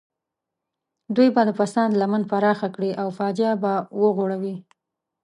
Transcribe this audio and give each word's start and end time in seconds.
دوی 1.15 1.29
به 1.35 1.41
د 1.47 1.51
فساد 1.59 1.89
لمن 2.01 2.21
پراخه 2.31 2.67
کړي 2.75 2.91
او 3.01 3.07
فاجعه 3.17 3.53
به 3.61 3.73
وغوړوي. 4.01 4.55